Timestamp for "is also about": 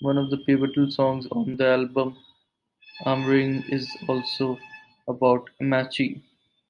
3.72-5.48